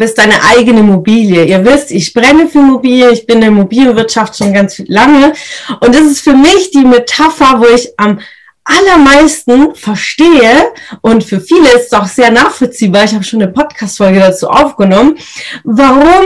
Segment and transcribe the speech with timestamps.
[0.00, 1.44] Bist deine eigene Immobilie.
[1.44, 5.34] Ihr wisst, ich brenne für Immobilie, ich bin in der Immobilienwirtschaft schon ganz lange.
[5.80, 8.18] Und das ist für mich die Metapher, wo ich am
[8.64, 10.72] allermeisten verstehe.
[11.02, 15.18] Und für viele ist es auch sehr nachvollziehbar, ich habe schon eine Podcast-Folge dazu aufgenommen,
[15.64, 16.24] warum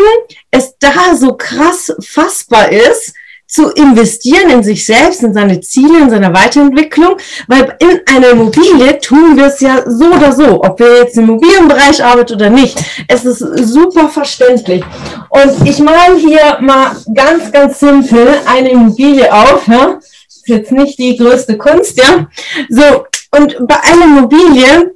[0.53, 3.13] es da so krass fassbar ist,
[3.55, 8.99] zu investieren in sich selbst, in seine Ziele, in seine Weiterentwicklung, weil in einer Immobilie
[8.99, 12.77] tun wir es ja so oder so, ob wir jetzt im Immobilienbereich arbeiten oder nicht.
[13.07, 14.83] Es ist super verständlich.
[15.29, 19.69] Und ich male hier mal ganz, ganz simpel eine Immobilie auf.
[19.69, 20.01] Ja?
[20.27, 22.27] Ist jetzt nicht die größte Kunst, ja.
[22.71, 23.05] So,
[23.39, 24.94] und bei einer Immobilie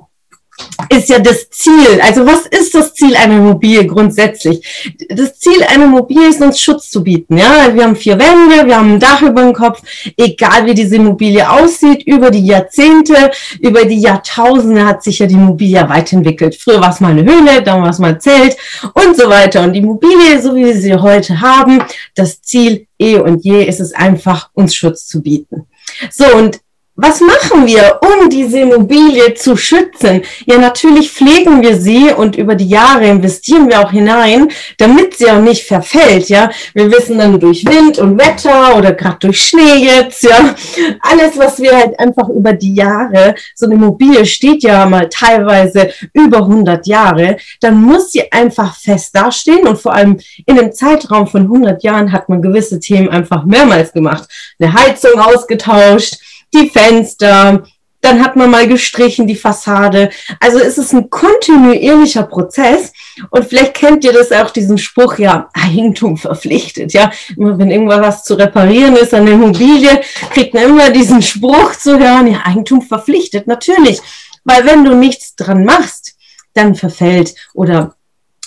[0.89, 2.01] ist ja das Ziel.
[2.03, 4.95] Also was ist das Ziel einer Immobilie grundsätzlich?
[5.09, 7.37] Das Ziel einer Immobilie ist uns Schutz zu bieten.
[7.37, 9.83] Ja, wir haben vier Wände, wir haben ein Dach über dem Kopf.
[10.17, 15.35] Egal wie diese Immobilie aussieht, über die Jahrzehnte, über die Jahrtausende hat sich ja die
[15.35, 16.57] Immobilie weiterentwickelt.
[16.57, 18.57] Früher war es mal eine Höhle, dann war es mal ein Zelt
[18.95, 19.63] und so weiter.
[19.63, 21.83] Und die Immobilie, so wie wir sie heute haben,
[22.15, 25.67] das Ziel eh und je ist es einfach, uns Schutz zu bieten.
[26.11, 26.61] So, und
[27.01, 30.23] was machen wir, um diese Immobilie zu schützen?
[30.47, 35.31] Ja, natürlich pflegen wir sie und über die Jahre investieren wir auch hinein, damit sie
[35.31, 36.29] auch nicht verfällt.
[36.29, 40.25] Ja, wir wissen dann durch Wind und Wetter oder gerade durch Schnee jetzt.
[40.25, 40.57] Ja,
[41.01, 45.93] alles, was wir halt einfach über die Jahre, so eine Immobilie steht ja mal teilweise
[46.13, 51.29] über 100 Jahre, dann muss sie einfach fest dastehen und vor allem in einem Zeitraum
[51.29, 54.29] von 100 Jahren hat man gewisse Themen einfach mehrmals gemacht.
[54.59, 56.17] Eine Heizung ausgetauscht
[56.55, 57.63] die Fenster,
[58.01, 60.11] dann hat man mal gestrichen die Fassade.
[60.41, 62.93] Also es ist ein kontinuierlicher Prozess
[63.31, 67.11] und vielleicht kennt ihr das auch, diesen Spruch, ja, Eigentum verpflichtet, ja.
[67.37, 70.01] Immer wenn irgendwas zu reparieren ist an der Immobilie,
[70.33, 74.01] kriegt man immer diesen Spruch zu hören, ja, Eigentum verpflichtet, natürlich.
[74.45, 76.15] Weil wenn du nichts dran machst,
[76.55, 77.98] dann verfällt oder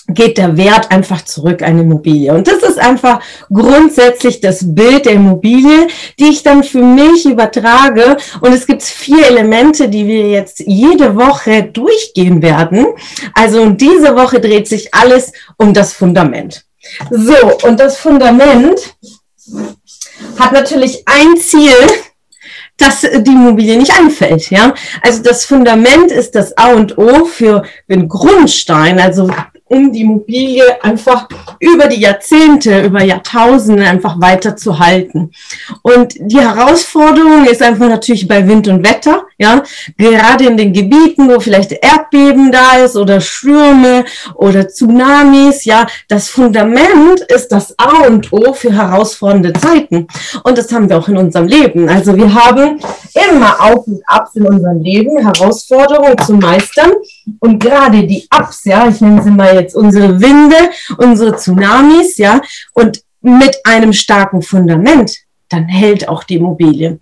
[0.08, 2.32] geht der Wert einfach zurück eine Immobilie.
[2.34, 3.20] Und das ist einfach
[3.52, 5.86] grundsätzlich das Bild der Immobilie,
[6.18, 8.16] die ich dann für mich übertrage.
[8.40, 12.86] Und es gibt vier Elemente, die wir jetzt jede Woche durchgehen werden.
[13.34, 16.64] Also diese Woche dreht sich alles um das Fundament.
[17.10, 18.96] So, und das Fundament
[20.38, 21.74] hat natürlich ein Ziel,
[22.76, 24.50] dass die Immobilie nicht einfällt.
[24.50, 24.74] Ja?
[25.02, 29.30] Also das Fundament ist das A und O für den Grundstein, also
[29.72, 31.28] um die Immobilie einfach
[31.58, 35.30] über die Jahrzehnte, über Jahrtausende einfach weiter zu halten.
[35.80, 39.62] Und die Herausforderung ist einfach natürlich bei Wind und Wetter, ja,
[39.98, 44.04] gerade in den Gebieten, wo vielleicht Erdbeben da ist oder Stürme
[44.34, 50.06] oder Tsunamis, ja, das Fundament ist das A und O für herausfordernde Zeiten.
[50.44, 51.88] Und das haben wir auch in unserem Leben.
[51.88, 52.80] Also wir haben
[53.28, 56.92] immer Auf und Abs in unserem Leben, Herausforderungen zu meistern.
[57.40, 62.40] Und gerade die Ups, ja, ich nenne sie mal jetzt unsere Winde, unsere Tsunamis, ja,
[62.72, 65.16] und mit einem starken Fundament,
[65.48, 66.98] dann hält auch die Immobilie.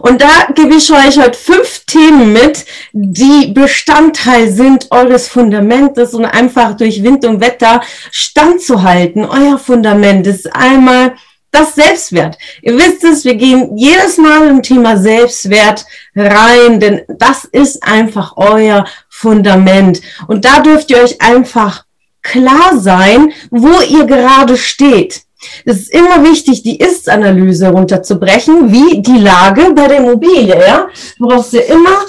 [0.00, 6.24] Und da gebe ich euch heute fünf Themen mit, die Bestandteil sind eures Fundamentes und
[6.24, 9.24] einfach durch Wind und Wetter standzuhalten.
[9.24, 11.14] Euer Fundament ist einmal
[11.50, 12.38] das Selbstwert.
[12.62, 18.34] Ihr wisst es, wir gehen jedes Mal im Thema Selbstwert rein, denn das ist einfach
[18.36, 20.00] euer Fundament.
[20.28, 21.84] Und da dürft ihr euch einfach
[22.22, 25.22] klar sein, wo ihr gerade steht.
[25.64, 30.58] Es ist immer wichtig, die Ist-Analyse runterzubrechen, wie die Lage bei der Immobilie.
[30.58, 30.88] Ja?
[31.18, 32.04] Du brauchst ja immer,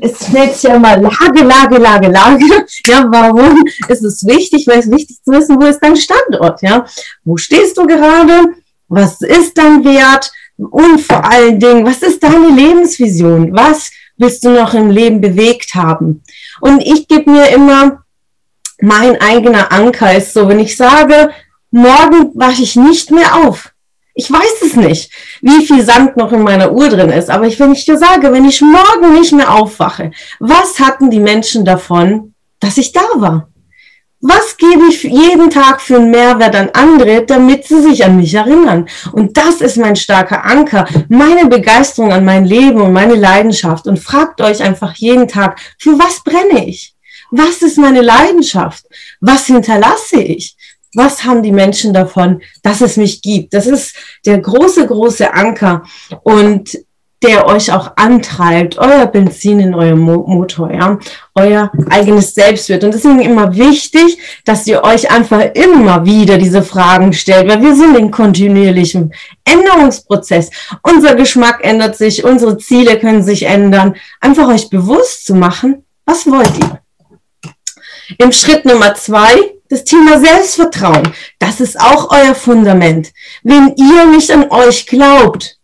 [0.00, 2.44] es nennt sich ja immer Lage, Lage, Lage, Lage.
[2.86, 4.66] Ja, warum ist es wichtig?
[4.66, 6.62] Weil es wichtig zu wissen, wo ist dein Standort?
[6.62, 6.84] Ja,
[7.24, 8.54] wo stehst du gerade?
[8.88, 10.30] Was ist dein Wert?
[10.56, 13.52] Und vor allen Dingen, was ist deine Lebensvision?
[13.54, 16.22] Was willst du noch im Leben bewegt haben?
[16.60, 18.02] Und ich gebe mir immer
[18.82, 21.30] mein eigener Anker ist so, wenn ich sage,
[21.72, 23.72] morgen wache ich nicht mehr auf.
[24.14, 25.10] Ich weiß es nicht,
[25.40, 28.30] wie viel Sand noch in meiner Uhr drin ist, aber ich, wenn ich dir sage,
[28.30, 33.48] wenn ich morgen nicht mehr aufwache, was hatten die Menschen davon, dass ich da war?
[34.24, 38.32] Was gebe ich jeden Tag für einen Mehrwert an andere, damit sie sich an mich
[38.34, 38.88] erinnern?
[39.10, 43.88] Und das ist mein starker Anker, meine Begeisterung an mein Leben und meine Leidenschaft.
[43.88, 46.94] Und fragt euch einfach jeden Tag, für was brenne ich?
[47.32, 48.84] Was ist meine Leidenschaft?
[49.20, 50.54] Was hinterlasse ich?
[50.94, 53.54] Was haben die Menschen davon, dass es mich gibt?
[53.54, 53.94] Das ist
[54.26, 55.84] der große, große Anker.
[56.22, 56.76] Und
[57.22, 60.98] der euch auch antreibt, euer Benzin in eurem Mo Motor, ja,
[61.34, 62.84] euer eigenes Selbstwert.
[62.84, 67.74] Und deswegen immer wichtig, dass ihr euch einfach immer wieder diese Fragen stellt, weil wir
[67.74, 69.12] sind in kontinuierlichem
[69.44, 70.50] Änderungsprozess.
[70.82, 73.94] Unser Geschmack ändert sich, unsere Ziele können sich ändern.
[74.20, 76.80] Einfach euch bewusst zu machen, was wollt ihr?
[78.18, 81.14] Im Schritt Nummer zwei, das Thema Selbstvertrauen.
[81.38, 83.10] Das ist auch euer Fundament.
[83.42, 85.56] Wenn ihr nicht an euch glaubt,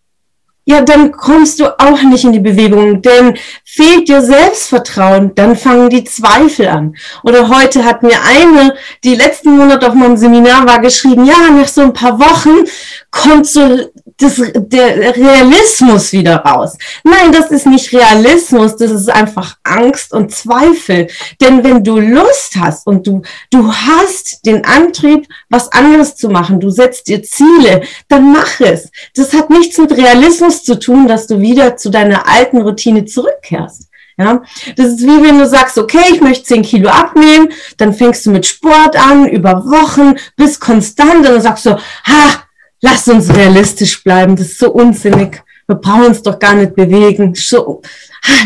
[0.65, 5.91] ja, dann kommst du auch nicht in die Bewegung, denn fehlt dir Selbstvertrauen, dann fangen
[5.91, 6.97] die Zweifel an.
[7.23, 8.75] Oder heute hat mir eine,
[9.05, 12.67] die letzten Monate auf meinem Seminar war, geschrieben, ja, nach so ein paar Wochen
[13.11, 16.77] kommt so das, der Realismus wieder raus.
[17.05, 21.07] Nein, das ist nicht Realismus, das ist einfach Angst und Zweifel.
[21.41, 26.59] Denn wenn du Lust hast und du, du hast den Antrieb, was anderes zu machen,
[26.61, 28.91] du setzt dir Ziele, dann mach es.
[29.15, 33.85] Das hat nichts mit Realismus zu tun, dass du wieder zu deiner alten Routine zurückkehrst.
[34.21, 34.43] Ja,
[34.75, 38.33] das ist wie wenn du sagst, okay, ich möchte 10 Kilo abnehmen, dann fängst du
[38.33, 42.48] mit Sport an, über Wochen, bist konstant und dann sagst du, ha,
[42.81, 45.43] Lass uns realistisch bleiben, das ist so unsinnig.
[45.67, 47.35] Wir brauchen uns doch gar nicht bewegen.
[47.35, 47.83] So,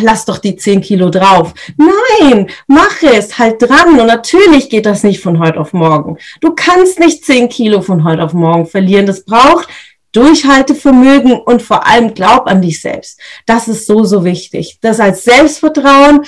[0.03, 1.55] lass doch die 10 Kilo drauf.
[1.77, 4.01] Nein, mach es, halt dran.
[4.01, 6.19] Und natürlich geht das nicht von heute auf morgen.
[6.41, 9.07] Du kannst nicht 10 Kilo von heute auf morgen verlieren.
[9.07, 9.69] Das braucht
[10.13, 13.21] Durchhaltevermögen und vor allem glaub an dich selbst.
[13.47, 14.79] Das ist so, so wichtig.
[14.81, 16.25] Das als Selbstvertrauen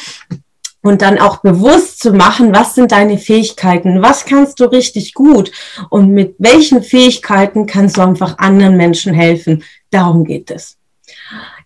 [0.85, 5.51] und dann auch bewusst zu machen, was sind deine Fähigkeiten, was kannst du richtig gut
[5.89, 9.65] und mit welchen Fähigkeiten kannst du einfach anderen Menschen helfen.
[9.91, 10.77] Darum geht es.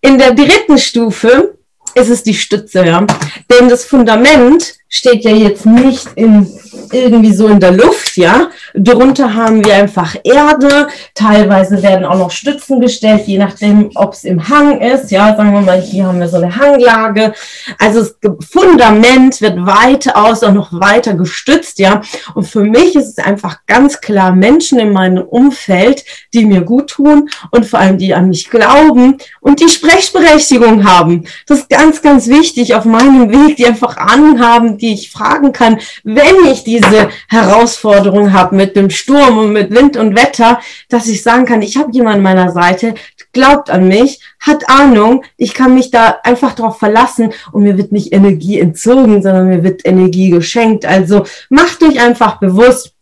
[0.01, 1.59] In der dritten Stufe
[1.95, 3.05] ist es die Stütze, ja.
[3.51, 6.47] Denn das Fundament steht ja jetzt nicht in,
[6.93, 8.49] irgendwie so in der Luft, ja.
[8.75, 10.89] Drunter haben wir einfach Erde.
[11.15, 15.37] Teilweise werden auch noch Stützen gestellt, je nachdem, ob es im Hang ist, ja.
[15.37, 17.35] Sagen wir mal, hier haben wir so eine Hanglage.
[17.79, 22.01] Also das Fundament wird weitaus auch noch weiter gestützt, ja.
[22.35, 26.91] Und für mich ist es einfach ganz klar Menschen in meinem Umfeld, die mir gut
[26.91, 31.25] tun und vor allem die an mich glauben und die Sprechberechtigung haben.
[31.47, 35.79] Das ist ganz, ganz wichtig auf meinem Weg, die einfach anhaben, die ich fragen kann,
[36.05, 41.23] wenn ich diese Herausforderung habe mit dem Sturm und mit Wind und Wetter, dass ich
[41.23, 42.95] sagen kann, ich habe jemanden an meiner Seite,
[43.33, 47.93] glaubt an mich, hat Ahnung, ich kann mich da einfach drauf verlassen und mir wird
[47.93, 50.87] nicht Energie entzogen, sondern mir wird Energie geschenkt.
[50.87, 52.95] Also macht euch einfach bewusst,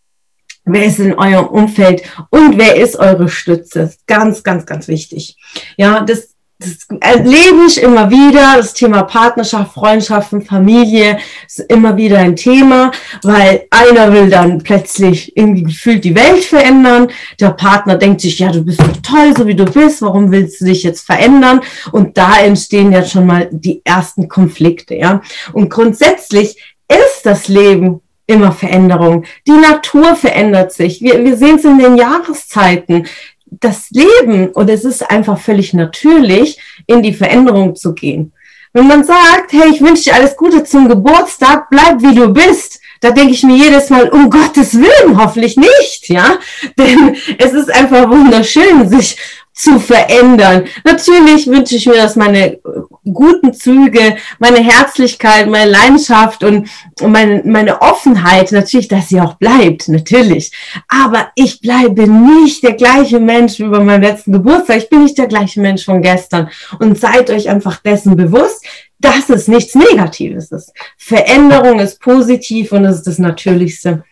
[0.68, 3.94] Wer ist in eurem Umfeld und wer ist eure Stütze?
[4.08, 5.36] Ganz, ganz, ganz wichtig.
[5.76, 8.54] Ja, das das erlebe ich immer wieder.
[8.56, 12.92] Das Thema Partnerschaft, Freundschaften, Familie ist immer wieder ein Thema,
[13.22, 17.08] weil einer will dann plötzlich irgendwie gefühlt die Welt verändern.
[17.40, 20.00] Der Partner denkt sich, ja, du bist doch toll, so wie du bist.
[20.00, 21.60] Warum willst du dich jetzt verändern?
[21.92, 25.20] Und da entstehen ja schon mal die ersten Konflikte, ja.
[25.52, 26.56] Und grundsätzlich
[26.88, 29.24] ist das Leben immer Veränderung.
[29.46, 31.00] Die Natur verändert sich.
[31.00, 33.06] Wir, wir sehen es in den Jahreszeiten
[33.46, 38.32] das Leben und es ist einfach völlig natürlich, in die Veränderung zu gehen.
[38.72, 42.80] Wenn man sagt, hey, ich wünsche dir alles Gute zum Geburtstag, bleib wie du bist,
[43.00, 46.38] da denke ich mir jedes Mal, um Gottes Willen, hoffentlich nicht, ja.
[46.78, 49.16] Denn es ist einfach wunderschön, sich
[49.56, 50.64] zu verändern.
[50.84, 52.58] Natürlich wünsche ich mir, dass meine
[53.04, 56.68] guten Züge, meine Herzlichkeit, meine Leidenschaft und
[57.00, 60.52] meine, meine Offenheit, natürlich, dass sie auch bleibt, natürlich.
[60.88, 64.76] Aber ich bleibe nicht der gleiche Mensch wie bei meinem letzten Geburtstag.
[64.76, 66.50] Ich bin nicht der gleiche Mensch von gestern.
[66.78, 68.62] Und seid euch einfach dessen bewusst,
[68.98, 70.72] dass es nichts Negatives ist.
[70.98, 74.04] Veränderung ist positiv und es ist das Natürlichste,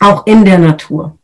[0.00, 1.15] auch in der Natur.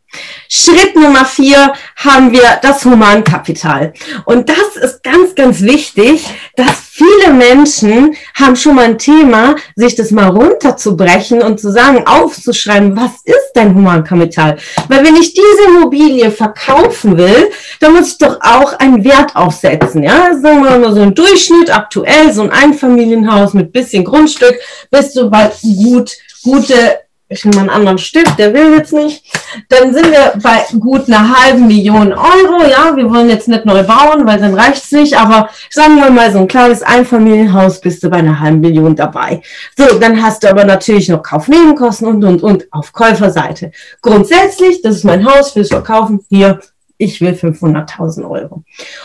[0.49, 3.93] Schritt Nummer vier haben wir das Humankapital.
[4.27, 6.27] Und das ist ganz, ganz wichtig,
[6.57, 12.07] dass viele Menschen haben schon mal ein Thema, sich das mal runterzubrechen und zu sagen,
[12.07, 14.59] aufzuschreiben, was ist dein Humankapital?
[14.89, 17.51] Weil wenn ich diese Immobilie verkaufen will,
[17.81, 20.03] dann muss ich doch auch einen Wert aufsetzen.
[20.03, 24.55] Ja, sagen wir mal so ein Durchschnitt, aktuell so ein Einfamilienhaus mit bisschen Grundstück,
[24.91, 27.01] bist du bei gut gute
[27.33, 29.25] ich nehme einen anderen Stift, der will jetzt nicht.
[29.69, 32.63] Dann sind wir bei gut einer halben Million Euro.
[32.69, 35.17] Ja, wir wollen jetzt nicht neu bauen, weil dann reicht's nicht.
[35.17, 39.43] Aber sagen wir mal, so ein kleines Einfamilienhaus bist du bei einer halben Million dabei.
[39.77, 43.73] So, dann hast du aber natürlich noch Kaufnebenkosten und, und, und auf Käuferseite.
[44.01, 46.21] Grundsätzlich, das ist mein Haus fürs Verkaufen.
[46.29, 46.61] Hier,
[46.99, 48.63] ich will 500.000 Euro.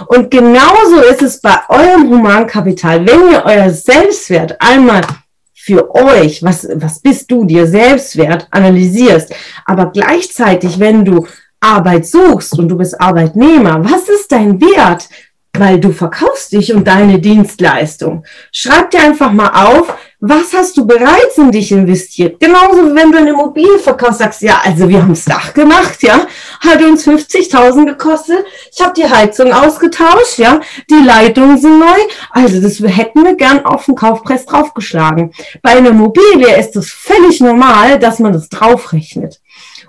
[0.08, 3.06] Und genauso ist es bei eurem Humankapital.
[3.08, 5.02] Wenn ihr euer Selbstwert einmal
[5.68, 9.36] für euch, was, was bist du dir selbst wert, analysierst.
[9.66, 11.28] Aber gleichzeitig, wenn du
[11.60, 15.10] Arbeit suchst und du bist Arbeitnehmer, was ist dein Wert?
[15.60, 18.24] weil du verkaufst dich und deine Dienstleistung.
[18.52, 22.40] Schreib dir einfach mal auf, was hast du bereits in dich investiert?
[22.40, 26.02] Genauso wie wenn du eine Immobilie verkaufst, sagst, ja, also wir haben das Dach gemacht,
[26.02, 26.26] ja,
[26.60, 28.44] hat uns 50.000 gekostet.
[28.74, 30.60] Ich habe die Heizung ausgetauscht, ja,
[30.90, 32.00] die Leitungen sind neu.
[32.32, 35.34] Also das hätten wir gern auf den Kaufpreis draufgeschlagen.
[35.62, 39.40] Bei einer Immobilie ist es völlig normal, dass man das draufrechnet.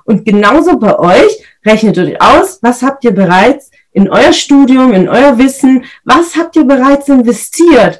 [0.04, 5.08] Und genauso bei euch, rechnet euch aus, was habt ihr bereits in euer Studium, in
[5.08, 7.98] euer Wissen, was habt ihr bereits investiert?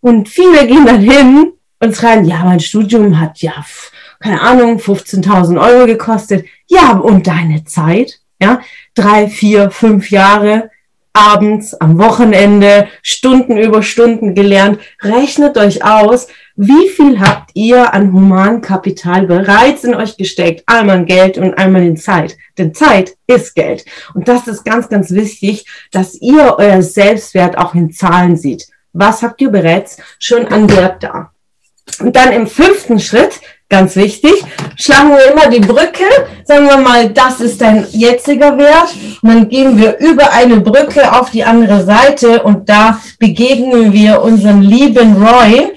[0.00, 3.64] Und viele gehen dann hin und schreiben, ja, mein Studium hat ja,
[4.18, 6.46] keine Ahnung, 15.000 Euro gekostet.
[6.66, 8.20] Ja, und deine Zeit?
[8.40, 8.60] Ja,
[8.94, 10.70] drei, vier, fünf Jahre
[11.12, 14.80] abends, am Wochenende, Stunden über Stunden gelernt.
[15.02, 20.62] Rechnet euch aus, wie viel habt ihr an Humankapital bereits in euch gesteckt?
[20.66, 22.36] Einmal in Geld und einmal in Zeit.
[22.58, 23.84] Denn Zeit ist Geld.
[24.14, 28.68] Und das ist ganz, ganz wichtig, dass ihr euer Selbstwert auch in Zahlen seht.
[28.92, 31.30] Was habt ihr bereits schon an Wert da?
[32.00, 34.32] Und dann im fünften Schritt, ganz wichtig,
[34.76, 36.04] schlagen wir immer die Brücke,
[36.44, 38.94] sagen wir mal, das ist dein jetziger Wert.
[39.22, 44.22] Und dann gehen wir über eine Brücke auf die andere Seite und da begegnen wir
[44.22, 45.72] unseren lieben Roy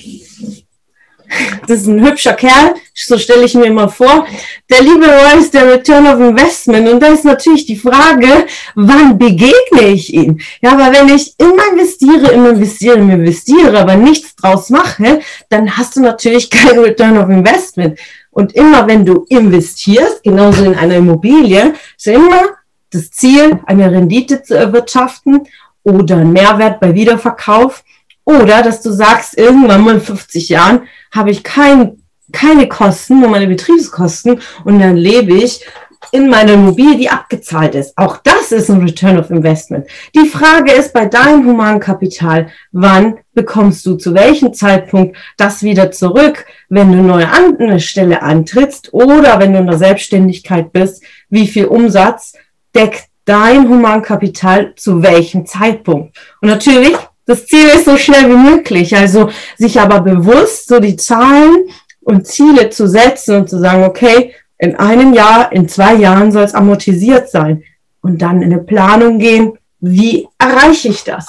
[1.67, 4.25] das ist ein hübscher Kerl, so stelle ich mir immer vor.
[4.69, 9.17] Der liebe Roy ist der Return of Investment und da ist natürlich die Frage, wann
[9.17, 10.39] begegne ich ihm?
[10.61, 15.77] Ja, aber wenn ich immer investiere, immer investiere, immer investiere, aber nichts draus mache, dann
[15.77, 17.99] hast du natürlich kein Return of Investment.
[18.31, 22.49] Und immer wenn du investierst, genauso in einer Immobilie, ist immer
[22.91, 25.47] das Ziel, eine Rendite zu erwirtschaften
[25.83, 27.83] oder einen Mehrwert bei Wiederverkauf
[28.25, 33.29] oder dass du sagst, irgendwann mal in 50 Jahren habe ich kein, keine Kosten, nur
[33.29, 35.65] meine Betriebskosten und dann lebe ich
[36.11, 37.97] in meiner Immobilie, die abgezahlt ist.
[37.97, 39.87] Auch das ist ein Return of Investment.
[40.15, 46.45] Die Frage ist bei deinem Humankapital, wann bekommst du zu welchem Zeitpunkt das wieder zurück,
[46.69, 51.47] wenn du neue an eine Stelle antrittst oder wenn du in der Selbstständigkeit bist, wie
[51.47, 52.33] viel Umsatz
[52.75, 56.17] deckt dein Humankapital zu welchem Zeitpunkt?
[56.41, 58.95] Und natürlich das Ziel ist so schnell wie möglich.
[58.95, 61.69] Also sich aber bewusst so die Zahlen
[62.01, 66.43] und Ziele zu setzen und zu sagen, okay, in einem Jahr, in zwei Jahren soll
[66.43, 67.63] es amortisiert sein.
[68.01, 71.27] Und dann in eine Planung gehen, wie erreiche ich das?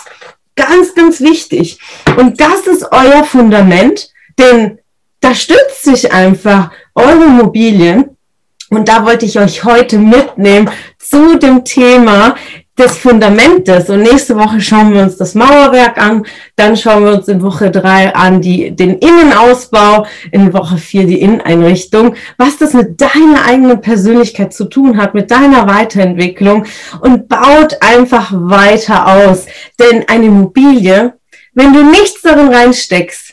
[0.57, 1.79] Ganz, ganz wichtig.
[2.17, 4.79] Und das ist euer Fundament, denn
[5.21, 8.17] da stützt sich einfach eure Immobilien.
[8.71, 12.37] Und da wollte ich euch heute mitnehmen zu dem Thema,
[12.79, 13.89] des Fundamentes.
[13.89, 16.27] Und nächste Woche schauen wir uns das Mauerwerk an.
[16.57, 21.21] Dann schauen wir uns in Woche drei an die, den Innenausbau, in Woche vier die
[21.21, 26.65] Inneneinrichtung, was das mit deiner eigenen Persönlichkeit zu tun hat, mit deiner Weiterentwicklung
[27.01, 29.47] und baut einfach weiter aus.
[29.79, 31.15] Denn eine Immobilie,
[31.53, 33.24] wenn du nichts darin reinsteckst,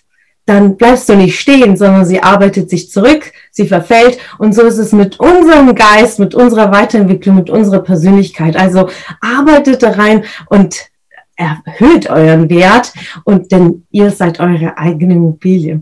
[0.46, 4.18] dann bleibst du nicht stehen, sondern sie arbeitet sich zurück, sie verfällt.
[4.38, 8.56] Und so ist es mit unserem Geist, mit unserer Weiterentwicklung, mit unserer Persönlichkeit.
[8.56, 8.90] Also
[9.22, 10.92] arbeitet da rein und
[11.36, 12.94] erhöht euren Wert
[13.24, 15.82] und denn ihr seid eure eigene Immobilie.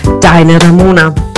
[0.21, 1.30] Deine Ramona.